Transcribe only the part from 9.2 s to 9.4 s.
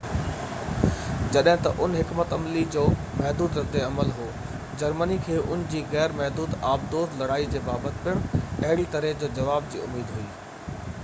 جي